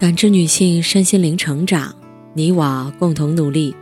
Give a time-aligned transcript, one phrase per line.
[0.00, 1.94] 感知女性身心灵成长，
[2.32, 3.76] 你我共同努力。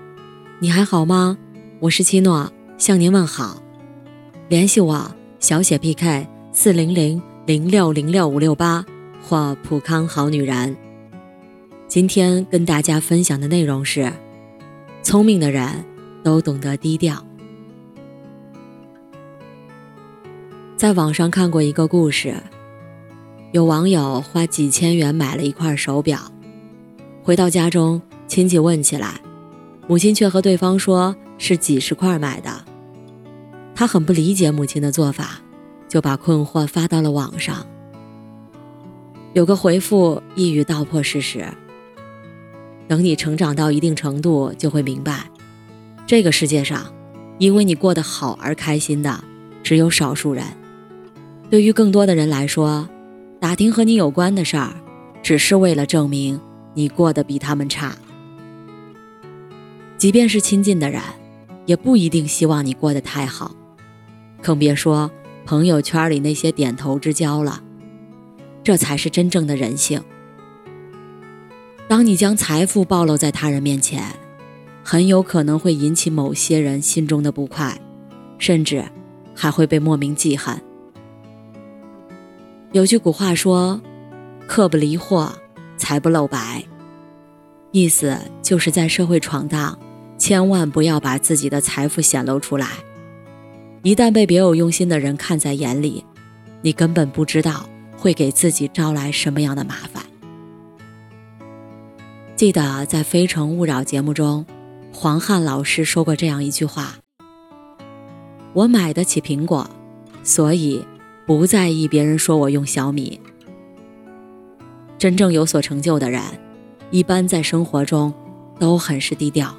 [0.58, 1.38] 你还好吗？
[1.78, 3.62] 我是七诺，向您问好。
[4.48, 8.84] 联系我小写 PK 四零零零六零六五六八
[9.22, 10.76] 或普康好女人。
[11.86, 14.12] 今天跟大家分享的内容是：
[15.04, 15.84] 聪明的人
[16.24, 17.24] 都懂得低调。
[20.76, 22.34] 在网上看过一个故事。
[23.50, 26.20] 有网友花几千元买了一块手表，
[27.22, 29.22] 回到家中，亲戚问起来，
[29.86, 32.62] 母亲却和对方说是几十块买的。
[33.74, 35.40] 他很不理解母亲的做法，
[35.88, 37.66] 就把困惑发到了网上。
[39.32, 41.46] 有个回复一语道破事实：
[42.86, 45.24] 等你成长到一定程度，就会明白，
[46.06, 46.92] 这个世界上，
[47.38, 49.24] 因为你过得好而开心的
[49.62, 50.44] 只有少数人，
[51.48, 52.86] 对于更多的人来说。
[53.40, 54.74] 打听和你有关的事儿，
[55.22, 56.40] 只是为了证明
[56.74, 57.96] 你过得比他们差。
[59.96, 61.00] 即便是亲近的人，
[61.64, 63.54] 也不一定希望你过得太好，
[64.42, 65.10] 更别说
[65.46, 67.62] 朋友圈里那些点头之交了。
[68.64, 70.02] 这才是真正的人性。
[71.86, 74.02] 当你将财富暴露在他人面前，
[74.82, 77.80] 很有可能会引起某些人心中的不快，
[78.36, 78.84] 甚至
[79.34, 80.60] 还会被莫名记恨。
[82.72, 83.80] 有句古话说
[84.46, 85.32] ：“客不离货，
[85.78, 86.62] 财不露白。”
[87.72, 89.78] 意思就是在社会闯荡，
[90.18, 92.68] 千万不要把自己的财富显露出来。
[93.82, 96.04] 一旦被别有用心的人看在眼里，
[96.60, 97.66] 你根本不知道
[97.96, 100.04] 会给自己招来什么样的麻烦。
[102.36, 104.44] 记得在《非诚勿扰》节目中，
[104.92, 106.96] 黄汉老师说过这样一句话
[108.52, 109.66] ：“我买得起苹果，
[110.22, 110.84] 所以。”
[111.28, 113.20] 不在意别人说我用小米。
[114.96, 116.22] 真正有所成就的人，
[116.90, 118.10] 一般在生活中
[118.58, 119.54] 都很是低调。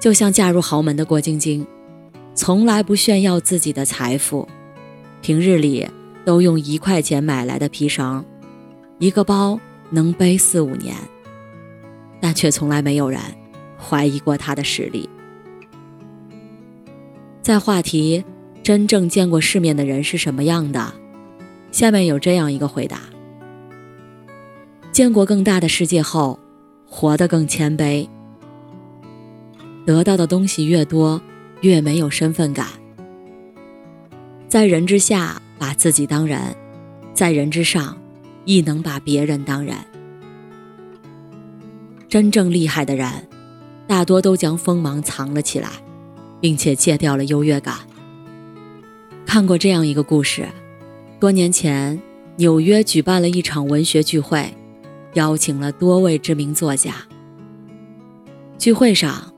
[0.00, 1.64] 就像嫁入豪门的郭晶晶，
[2.34, 4.48] 从来不炫耀自己的财富，
[5.22, 5.88] 平日里
[6.24, 8.24] 都用一块钱买来的皮绳，
[8.98, 9.60] 一个包
[9.90, 10.96] 能背四五年，
[12.20, 13.20] 但却从来没有人
[13.78, 15.08] 怀疑过她的实力。
[17.40, 18.24] 在话题。
[18.68, 20.92] 真正见过世面的人是什么样的？
[21.72, 23.00] 下面有这样一个回答：
[24.92, 26.38] 见过更大的世界后，
[26.86, 28.06] 活得更谦卑。
[29.86, 31.18] 得到的东西越多，
[31.62, 32.66] 越没有身份感。
[34.48, 36.54] 在人之下把自己当人，
[37.14, 37.96] 在人之上
[38.44, 39.74] 亦能把别人当人。
[42.06, 43.10] 真正厉害的人，
[43.86, 45.70] 大多都将锋芒藏了起来，
[46.38, 47.74] 并且戒掉了优越感。
[49.28, 50.48] 看过这样一个故事：
[51.20, 52.00] 多年前，
[52.36, 54.54] 纽约举办了一场文学聚会，
[55.12, 56.94] 邀请了多位知名作家。
[58.56, 59.30] 聚会上，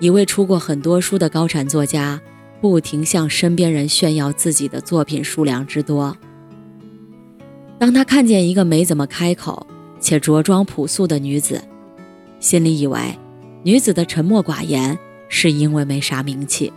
[0.00, 2.18] 一位出过很多书的高产作家
[2.62, 6.16] 不停向身边人炫耀自己的作品数量之多。
[7.78, 9.66] 当他看见一个没怎么开口
[10.00, 11.62] 且着装朴素的女子，
[12.40, 12.98] 心里以为
[13.62, 16.72] 女子的沉默寡言是因为没啥名气，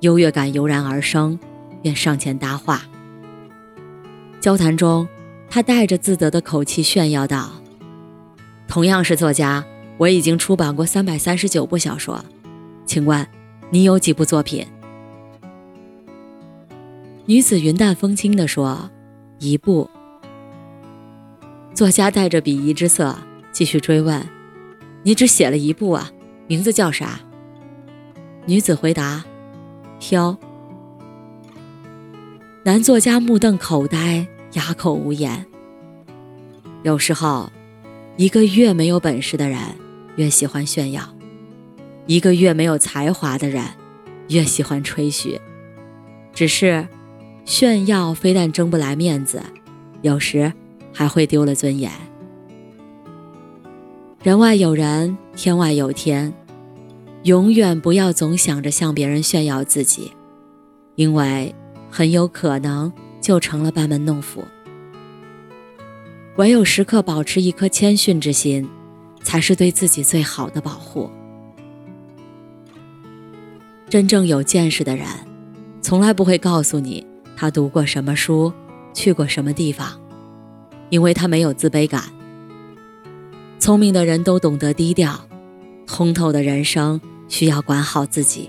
[0.00, 1.38] 优越感油然而生。
[1.82, 2.82] 便上前搭话。
[4.40, 5.06] 交谈中，
[5.50, 7.50] 他带着自得的口气炫耀道
[8.66, 9.64] ：“同样是作家，
[9.98, 12.24] 我已经出版过三百三十九部小说，
[12.86, 13.26] 请问
[13.70, 14.66] 你有几部作品？”
[17.26, 18.90] 女子云淡风轻地说
[19.38, 19.88] ：“一部。”
[21.74, 23.16] 作家带着鄙夷之色
[23.52, 24.28] 继续追问
[25.04, 26.10] ：“你只写了一部啊？
[26.48, 27.20] 名字叫啥？”
[28.46, 29.24] 女子回答
[30.00, 30.36] ：“飘。”
[32.64, 35.44] 男作家目瞪口呆，哑口无言。
[36.84, 37.50] 有时候，
[38.16, 39.58] 一个越没有本事的人，
[40.14, 41.02] 越喜欢炫耀；
[42.06, 43.64] 一个越没有才华的人，
[44.28, 45.40] 越喜欢吹嘘。
[46.32, 46.86] 只是，
[47.44, 49.42] 炫耀非但争不来面子，
[50.02, 50.52] 有时
[50.92, 51.90] 还会丢了尊严。
[54.22, 56.32] 人外有人，天外有天，
[57.24, 60.12] 永远不要总想着向别人炫耀自己，
[60.94, 61.52] 因为。
[61.94, 62.90] 很有可能
[63.20, 64.42] 就成了班门弄斧。
[66.36, 68.66] 唯有时刻保持一颗谦逊之心，
[69.22, 71.10] 才是对自己最好的保护。
[73.90, 75.06] 真正有见识的人，
[75.82, 77.06] 从来不会告诉你
[77.36, 78.50] 他读过什么书，
[78.94, 80.00] 去过什么地方，
[80.88, 82.04] 因为他没有自卑感。
[83.58, 85.28] 聪明的人都懂得低调，
[85.86, 86.98] 通透的人生
[87.28, 88.48] 需要管好自己，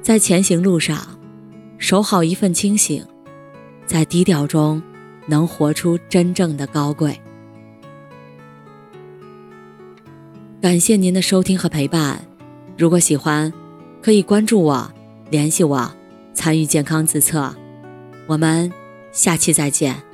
[0.00, 1.18] 在前行路上。
[1.82, 3.04] 守好一份清醒，
[3.86, 4.80] 在低调中
[5.26, 7.20] 能活出真正的高贵。
[10.60, 12.24] 感谢您的收听和陪伴，
[12.78, 13.52] 如果喜欢，
[14.00, 14.88] 可以关注我，
[15.28, 15.92] 联系我，
[16.32, 17.52] 参与健康自测。
[18.28, 18.72] 我们
[19.10, 20.11] 下期再见。